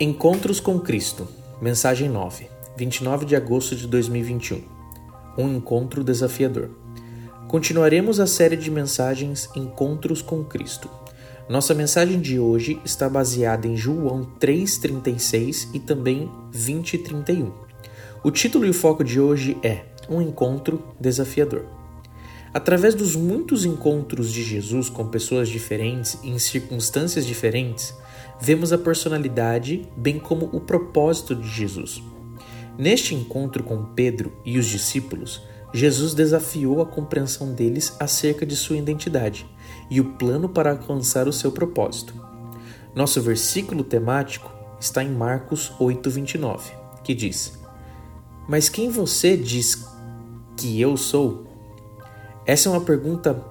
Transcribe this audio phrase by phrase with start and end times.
[0.00, 1.26] Encontros com Cristo,
[1.60, 4.62] mensagem 9, 29 de agosto de 2021.
[5.36, 6.70] Um encontro desafiador.
[7.48, 10.88] Continuaremos a série de mensagens Encontros com Cristo.
[11.48, 17.50] Nossa mensagem de hoje está baseada em João 3:36 e também 20:31.
[18.22, 21.64] O título e o foco de hoje é Um encontro desafiador.
[22.54, 27.92] Através dos muitos encontros de Jesus com pessoas diferentes em circunstâncias diferentes,
[28.40, 32.02] vemos a personalidade bem como o propósito de Jesus.
[32.76, 38.76] Neste encontro com Pedro e os discípulos, Jesus desafiou a compreensão deles acerca de sua
[38.76, 39.46] identidade
[39.90, 42.14] e o plano para alcançar o seu propósito.
[42.94, 44.50] Nosso versículo temático
[44.80, 47.58] está em Marcos 8:29, que diz:
[48.48, 49.84] Mas quem você diz
[50.56, 51.46] que eu sou?
[52.46, 53.44] Essa é uma pergunta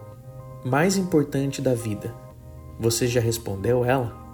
[0.66, 2.16] mais importante da vida.
[2.80, 4.27] Você já respondeu ela?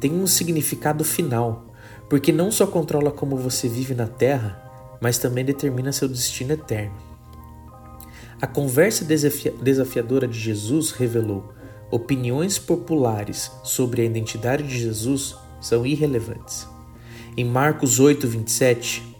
[0.00, 1.66] Tem um significado final,
[2.08, 4.62] porque não só controla como você vive na Terra,
[5.00, 6.94] mas também determina seu destino eterno.
[8.40, 11.52] A conversa desafiadora de Jesus revelou:
[11.90, 16.66] opiniões populares sobre a identidade de Jesus são irrelevantes.
[17.36, 19.16] Em Marcos 8, 27,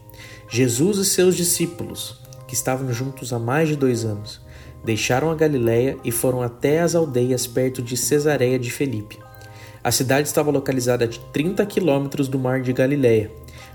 [0.48, 4.40] Jesus e seus discípulos, que estavam juntos há mais de dois anos,
[4.84, 9.18] deixaram a Galiléia e foram até as aldeias perto de Cesareia de Felipe.
[9.88, 13.30] A cidade estava localizada a 30 quilômetros do mar de Galiléia,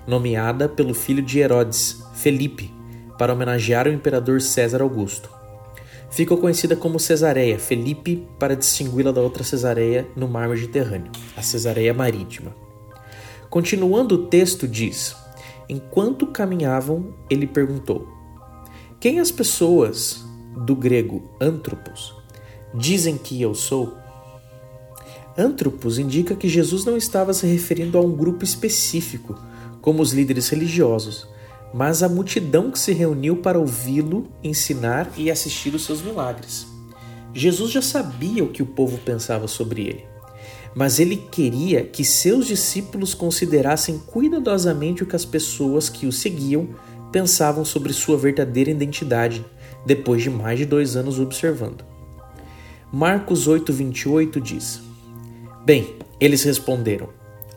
[0.06, 2.72] nomeada pelo filho de Herodes, Felipe,
[3.18, 5.28] para homenagear o imperador César Augusto.
[6.12, 11.96] Ficou conhecida como Cesareia Felipe para distingui-la da outra Cesareia no mar Mediterrâneo, a Cesareia
[11.96, 12.56] Marítima.
[13.50, 15.16] Continuando o texto diz:
[15.68, 18.08] Enquanto caminhavam, ele perguntou:
[19.00, 20.24] Quem as pessoas
[20.56, 22.16] do grego antropos,
[22.72, 24.03] dizem que eu sou?
[25.38, 29.36] Antropos indica que Jesus não estava se referindo a um grupo específico,
[29.82, 31.28] como os líderes religiosos,
[31.74, 36.68] mas a multidão que se reuniu para ouvi-lo ensinar e assistir os seus milagres.
[37.34, 40.06] Jesus já sabia o que o povo pensava sobre ele,
[40.76, 46.70] mas ele queria que seus discípulos considerassem cuidadosamente o que as pessoas que o seguiam
[47.12, 49.44] pensavam sobre sua verdadeira identidade
[49.84, 51.84] depois de mais de dois anos observando.
[52.92, 54.93] Marcos 8,28 diz:
[55.66, 57.10] Bem, eles responderam: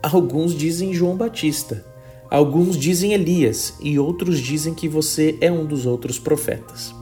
[0.02, 1.84] Alguns dizem João Batista,
[2.30, 6.94] alguns dizem Elias e outros dizem que você é um dos outros profetas.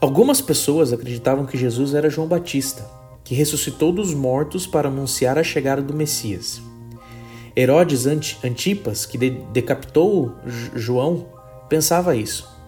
[0.00, 2.88] Algumas pessoas acreditavam que Jesus era João Batista,
[3.24, 6.60] que ressuscitou dos mortos para anunciar a chegada do Messias.
[7.56, 10.32] Herodes Antipas, que decapitou
[10.74, 11.26] João,
[11.68, 12.58] pensava isso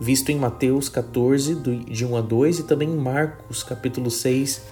[0.00, 4.62] visto em Mateus 14, de 1 a 2 e também em Marcos capítulo 6,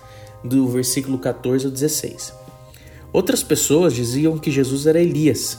[0.45, 2.33] do versículo 14 ao 16.
[3.13, 5.59] Outras pessoas diziam que Jesus era Elias,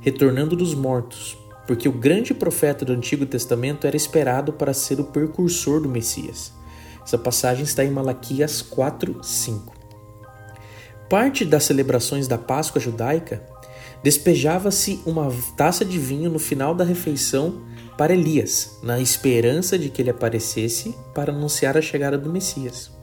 [0.00, 5.04] retornando dos mortos, porque o grande profeta do Antigo Testamento era esperado para ser o
[5.04, 6.52] precursor do Messias.
[7.04, 9.74] Essa passagem está em Malaquias 4, 5.
[11.08, 13.42] Parte das celebrações da Páscoa judaica
[14.02, 17.62] despejava-se uma taça de vinho no final da refeição
[17.96, 22.97] para Elias, na esperança de que ele aparecesse para anunciar a chegada do Messias.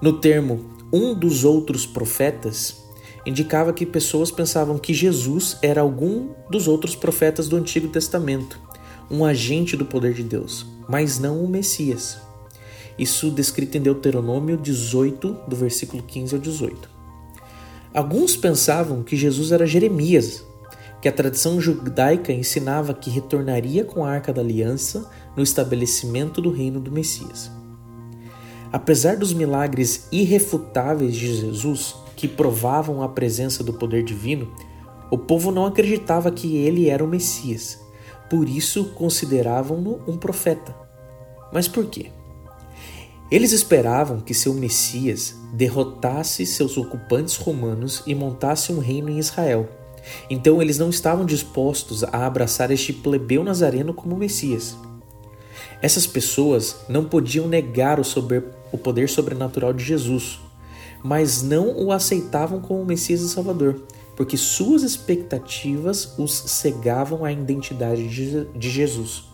[0.00, 2.84] No termo um dos outros profetas,
[3.26, 8.60] indicava que pessoas pensavam que Jesus era algum dos outros profetas do Antigo Testamento,
[9.10, 12.18] um agente do poder de Deus, mas não o Messias.
[12.96, 16.88] Isso descrito em Deuteronômio 18, do versículo 15 ao 18.
[17.92, 20.44] Alguns pensavam que Jesus era Jeremias,
[21.02, 26.50] que a tradição judaica ensinava que retornaria com a Arca da Aliança no estabelecimento do
[26.50, 27.57] reino do Messias.
[28.72, 34.52] Apesar dos milagres irrefutáveis de Jesus, que provavam a presença do poder divino,
[35.10, 37.80] o povo não acreditava que ele era o Messias,
[38.28, 40.74] por isso consideravam-no um profeta.
[41.52, 42.10] Mas por quê?
[43.30, 49.68] Eles esperavam que seu Messias derrotasse seus ocupantes romanos e montasse um reino em Israel
[50.28, 54.76] então eles não estavam dispostos a abraçar este plebeu nazareno como Messias.
[55.80, 60.40] Essas pessoas não podiam negar o, sober, o poder sobrenatural de Jesus,
[61.02, 63.82] mas não o aceitavam como Messias e Salvador,
[64.16, 69.24] porque suas expectativas os cegavam à identidade de Jesus.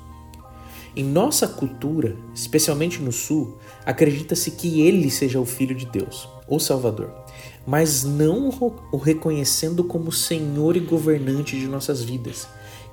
[0.95, 3.57] Em nossa cultura, especialmente no Sul,
[3.87, 7.11] acredita-se que ele seja o Filho de Deus, ou Salvador,
[7.67, 8.51] mas não
[8.93, 12.47] o reconhecendo como Senhor e governante de nossas vidas,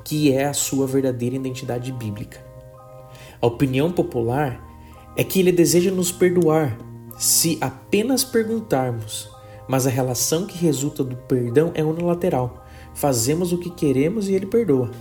[0.06, 2.51] que é a sua verdadeira identidade bíblica.
[3.42, 4.64] A opinião popular
[5.16, 6.78] é que ele deseja nos perdoar
[7.18, 9.30] se apenas perguntarmos,
[9.68, 12.66] mas a relação que resulta do perdão é unilateral.
[12.94, 14.92] Fazemos o que queremos e ele perdoa.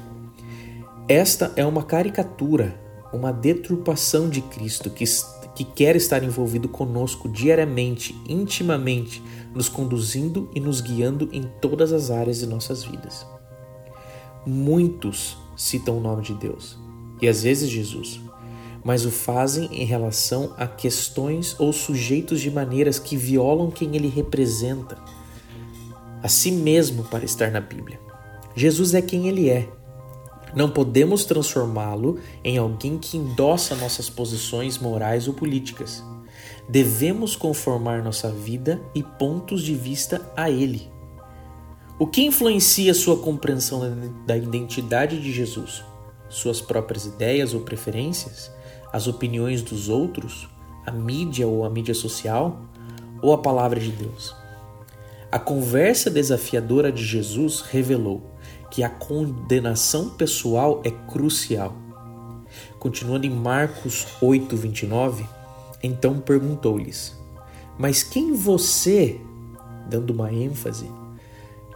[1.06, 2.81] Esta é uma caricatura,
[3.12, 5.04] uma deturpação de Cristo que,
[5.54, 9.22] que quer estar envolvido conosco diariamente, intimamente,
[9.54, 13.26] nos conduzindo e nos guiando em todas as áreas de nossas vidas.
[14.46, 16.78] Muitos citam o nome de Deus
[17.20, 18.20] e às vezes Jesus,
[18.84, 24.08] mas o fazem em relação a questões ou sujeitos de maneiras que violam quem ele
[24.08, 24.98] representa,
[26.22, 28.00] a si mesmo para estar na Bíblia.
[28.54, 29.68] Jesus é quem ele é.
[30.54, 36.02] Não podemos transformá-lo em alguém que endossa nossas posições morais ou políticas.
[36.68, 40.90] Devemos conformar nossa vida e pontos de vista a ele.
[41.98, 43.82] O que influencia sua compreensão
[44.26, 45.84] da identidade de Jesus?
[46.28, 48.50] Suas próprias ideias ou preferências?
[48.92, 50.48] As opiniões dos outros,
[50.87, 52.60] a mídia ou a mídia social,
[53.22, 54.34] ou a palavra de Deus.
[55.31, 58.22] A conversa desafiadora de Jesus revelou
[58.70, 61.75] que a condenação pessoal é crucial.
[62.78, 65.25] Continuando em Marcos 8, 29,
[65.82, 67.16] então perguntou-lhes:
[67.78, 69.20] Mas quem você,
[69.88, 70.90] dando uma ênfase,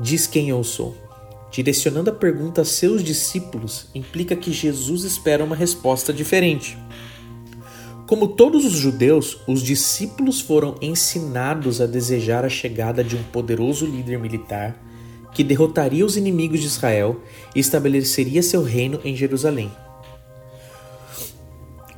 [0.00, 0.96] diz quem eu sou?
[1.54, 6.76] Direcionando a pergunta a seus discípulos implica que Jesus espera uma resposta diferente.
[8.08, 13.86] Como todos os judeus, os discípulos foram ensinados a desejar a chegada de um poderoso
[13.86, 14.82] líder militar
[15.32, 17.20] que derrotaria os inimigos de Israel
[17.54, 19.70] e estabeleceria seu reino em Jerusalém.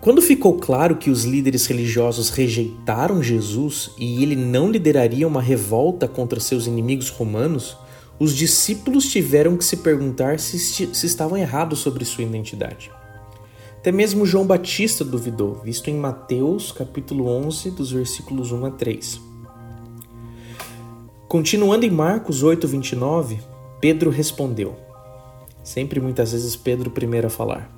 [0.02, 6.06] Quando ficou claro que os líderes religiosos rejeitaram Jesus e ele não lideraria uma revolta
[6.06, 7.74] contra seus inimigos romanos,
[8.18, 12.90] os discípulos tiveram que se perguntar se, se estavam errados sobre sua identidade.
[13.76, 19.20] Até mesmo João Batista duvidou, visto em Mateus capítulo 11, dos versículos 1 a 3.
[21.28, 23.38] Continuando em Marcos 8, 29,
[23.80, 24.76] Pedro respondeu.
[25.62, 27.70] Sempre muitas vezes Pedro primeiro a falar.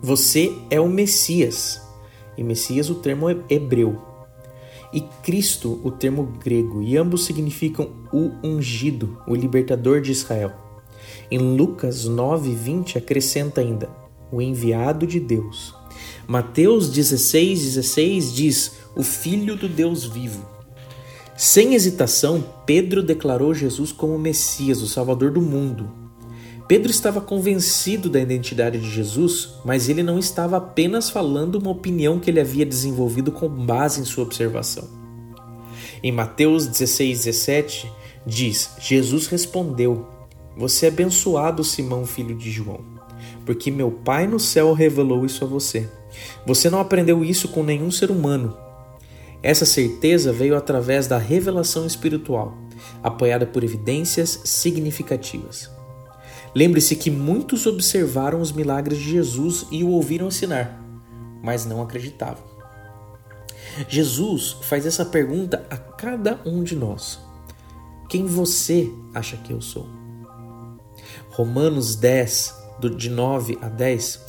[0.00, 1.80] Você é o Messias.
[2.36, 4.11] E Messias o termo é hebreu
[4.92, 10.52] e Cristo, o termo grego, e ambos significam o ungido, o libertador de Israel.
[11.30, 13.88] Em Lucas 9:20 acrescenta ainda
[14.30, 15.74] o enviado de Deus.
[16.26, 20.44] Mateus 16:16 16 diz o filho do Deus vivo.
[21.36, 26.01] Sem hesitação, Pedro declarou Jesus como Messias, o Salvador do mundo.
[26.68, 32.18] Pedro estava convencido da identidade de Jesus, mas ele não estava apenas falando uma opinião
[32.18, 34.88] que ele havia desenvolvido com base em sua observação.
[36.02, 37.92] Em Mateus 16, 17,
[38.26, 40.06] diz: Jesus respondeu:
[40.56, 42.80] Você é abençoado, Simão, filho de João,
[43.44, 45.88] porque meu Pai no céu revelou isso a você.
[46.46, 48.56] Você não aprendeu isso com nenhum ser humano.
[49.42, 52.56] Essa certeza veio através da revelação espiritual,
[53.02, 55.68] apoiada por evidências significativas.
[56.54, 60.78] Lembre-se que muitos observaram os milagres de Jesus e o ouviram ensinar,
[61.42, 62.44] mas não acreditavam.
[63.88, 67.18] Jesus faz essa pergunta a cada um de nós:
[68.08, 69.86] Quem você acha que eu sou?
[71.30, 72.54] Romanos 10,
[72.96, 74.20] de 9 a 10,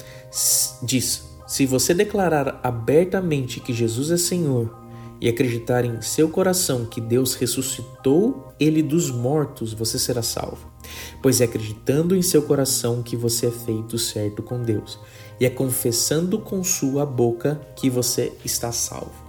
[0.83, 4.82] diz: Se você declarar abertamente que Jesus é Senhor
[5.21, 10.73] e acreditar em seu coração que Deus ressuscitou ele dos mortos, você será salvo
[11.21, 14.99] pois é acreditando em seu coração que você é feito certo com Deus,
[15.39, 19.23] e é confessando com sua boca que você está salvo.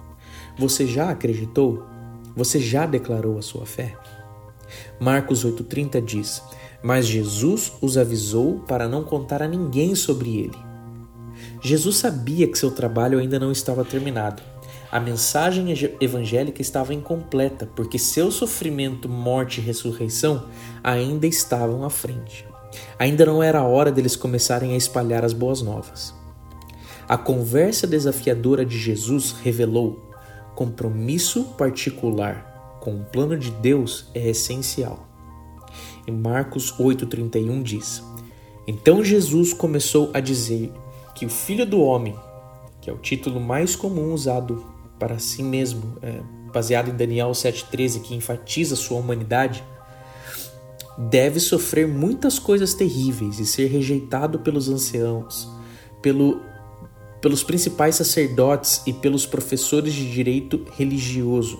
[0.57, 1.83] Você já acreditou?
[2.35, 3.95] Você já declarou a sua fé?
[4.99, 6.43] Marcos 8,30 diz:
[6.83, 10.65] Mas Jesus os avisou para não contar a ninguém sobre ele.
[11.61, 14.41] Jesus sabia que seu trabalho ainda não estava terminado
[14.91, 20.47] a mensagem evangélica estava incompleta, porque seu sofrimento, morte e ressurreição
[20.83, 22.45] ainda estavam à frente.
[22.99, 26.13] Ainda não era a hora deles começarem a espalhar as boas novas.
[27.07, 30.11] A conversa desafiadora de Jesus revelou
[30.55, 35.07] compromisso particular com o plano de Deus é essencial.
[36.07, 38.03] Em Marcos 8,31 diz:
[38.67, 40.71] Então Jesus começou a dizer
[41.15, 42.15] que o Filho do Homem,
[42.79, 46.21] que é o título mais comum usado para si mesmo, é,
[46.53, 49.63] baseado em Daniel 7,13, que enfatiza sua humanidade,
[50.97, 55.49] deve sofrer muitas coisas terríveis e ser rejeitado pelos anciãos,
[56.01, 56.41] pelo,
[57.21, 61.59] pelos principais sacerdotes e pelos professores de direito religioso.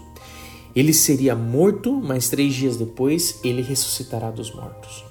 [0.76, 5.06] Ele seria morto, mas três dias depois ele ressuscitará dos mortos.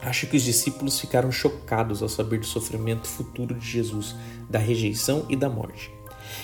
[0.00, 4.14] Acho que os discípulos ficaram chocados ao saber do sofrimento futuro de Jesus,
[4.48, 5.95] da rejeição e da morte.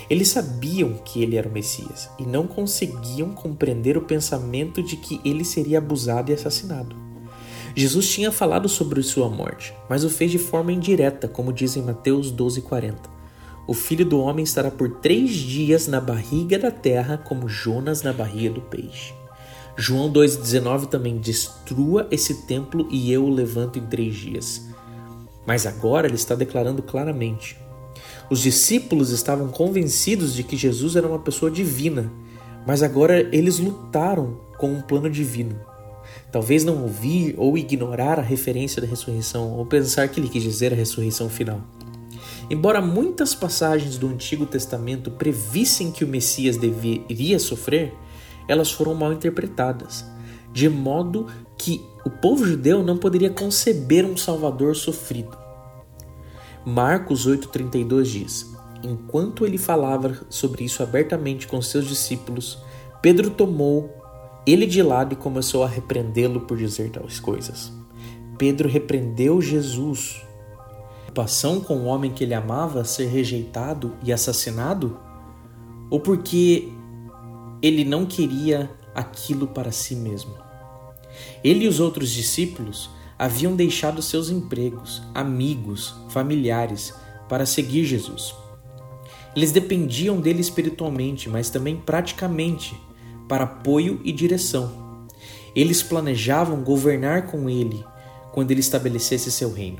[0.08, 5.20] Eles sabiam que ele era o Messias e não conseguiam compreender o pensamento de que
[5.24, 6.96] ele seria abusado e assassinado.
[7.74, 11.82] Jesus tinha falado sobre sua morte, mas o fez de forma indireta, como diz em
[11.82, 12.94] Mateus 12,40.
[13.66, 18.12] O filho do homem estará por três dias na barriga da terra, como Jonas na
[18.12, 19.14] barriga do peixe.
[19.76, 24.68] João 2,19 também destrua esse templo e eu o levanto em três dias.
[25.46, 27.56] Mas agora ele está declarando claramente:
[28.32, 32.10] os discípulos estavam convencidos de que Jesus era uma pessoa divina,
[32.66, 35.60] mas agora eles lutaram com um plano divino.
[36.30, 40.72] Talvez não ouvir ou ignorar a referência da ressurreição ou pensar que ele quis dizer
[40.72, 41.60] a ressurreição final.
[42.48, 47.92] Embora muitas passagens do Antigo Testamento previssem que o Messias deveria sofrer,
[48.48, 50.06] elas foram mal interpretadas,
[50.50, 51.26] de modo
[51.58, 55.41] que o povo judeu não poderia conceber um Salvador sofrido.
[56.64, 58.52] Marcos 8,32 diz:
[58.82, 62.58] Enquanto ele falava sobre isso abertamente com seus discípulos,
[63.00, 63.90] Pedro tomou
[64.46, 67.72] ele de lado e começou a repreendê-lo por dizer tais coisas.
[68.38, 70.22] Pedro repreendeu Jesus.
[71.12, 74.98] Preocupação com o homem que ele amava ser rejeitado e assassinado?
[75.90, 76.72] Ou porque
[77.60, 80.34] ele não queria aquilo para si mesmo?
[81.44, 82.88] Ele e os outros discípulos
[83.22, 86.92] haviam deixado seus empregos, amigos, familiares
[87.28, 88.34] para seguir Jesus.
[89.36, 92.74] Eles dependiam dele espiritualmente, mas também praticamente,
[93.28, 95.06] para apoio e direção.
[95.54, 97.84] Eles planejavam governar com ele
[98.32, 99.78] quando ele estabelecesse seu reino.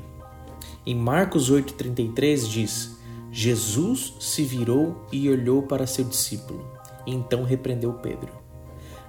[0.85, 2.97] Em Marcos 8,33 diz:
[3.29, 6.65] Jesus se virou e olhou para seu discípulo,
[7.05, 8.31] e então repreendeu Pedro.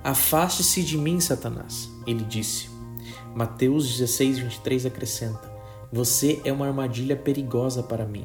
[0.03, 2.74] Afaste-se de mim, Satanás, ele disse
[3.35, 5.53] Mateus 16, 23 acrescenta:
[5.93, 8.25] Você é uma armadilha perigosa para mim.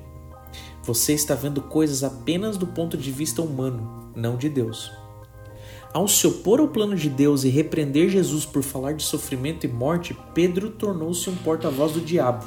[0.84, 4.92] Você está vendo coisas apenas do ponto de vista humano, não de Deus.
[5.92, 9.70] Ao se opor ao plano de Deus e repreender Jesus por falar de sofrimento e
[9.70, 12.46] morte, Pedro tornou-se um porta-voz do diabo.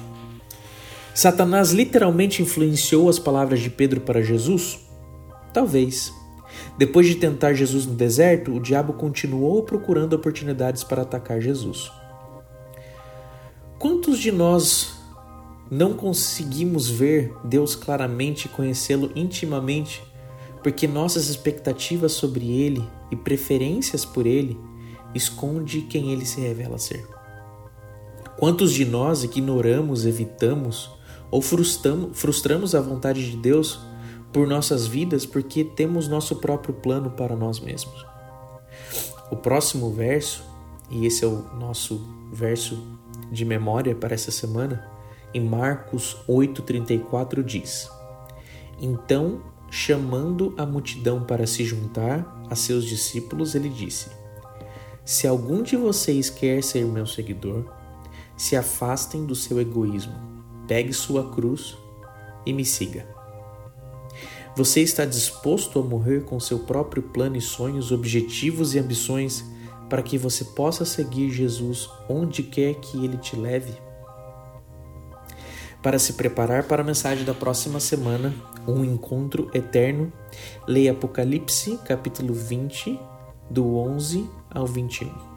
[1.13, 4.79] Satanás literalmente influenciou as palavras de Pedro para Jesus?
[5.53, 6.13] Talvez.
[6.79, 11.91] Depois de tentar Jesus no deserto, o diabo continuou procurando oportunidades para atacar Jesus.
[14.03, 14.95] Quantos de nós
[15.71, 20.03] não conseguimos ver Deus claramente conhecê-lo intimamente
[20.61, 22.83] porque nossas expectativas sobre ele
[23.13, 24.59] e preferências por ele
[25.15, 27.07] esconde quem ele se revela ser?
[28.37, 30.91] Quantos de nós ignoramos, evitamos
[31.31, 33.79] ou frustramos a vontade de Deus
[34.33, 38.05] por nossas vidas porque temos nosso próprio plano para nós mesmos?
[39.31, 40.43] O próximo verso,
[40.91, 43.01] e esse é o nosso verso
[43.33, 44.87] de memória para essa semana,
[45.33, 47.89] em Marcos 8,34 diz:
[48.79, 54.11] Então, chamando a multidão para se juntar a seus discípulos, ele disse:
[55.05, 57.65] Se algum de vocês quer ser meu seguidor,
[58.37, 60.15] se afastem do seu egoísmo,
[60.69, 61.77] pegue sua cruz
[62.45, 63.07] e me siga.
[64.55, 69.51] Você está disposto a morrer com seu próprio plano e sonhos, objetivos e ambições
[69.93, 73.75] para que você possa seguir Jesus onde quer que ele te leve.
[75.83, 78.35] Para se preparar para a mensagem da próxima semana,
[78.67, 80.11] um encontro eterno,
[80.67, 82.99] leia Apocalipse, capítulo 20,
[83.51, 85.32] do 11 ao 21.